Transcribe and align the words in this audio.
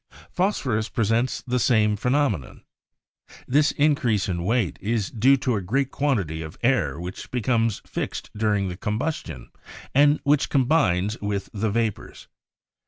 Phosphorus 0.31 0.89
presents 0.89 1.43
the 1.45 1.59
same 1.59 1.95
phenomenon. 1.95 2.63
This 3.47 3.71
increase 3.71 4.27
of 4.27 4.39
weight 4.39 4.79
is 4.81 5.11
due 5.11 5.37
to 5.37 5.53
a 5.55 5.61
great 5.61 5.91
quantity 5.91 6.41
of 6.41 6.57
air 6.63 6.99
which 6.99 7.29
becomes 7.29 7.83
fixed 7.85 8.31
during 8.35 8.67
the 8.67 8.77
combus 8.77 9.23
tion, 9.23 9.51
and 9.93 10.19
which 10.23 10.49
combines 10.49 11.21
with 11.21 11.51
the 11.53 11.69
vapors. 11.69 12.27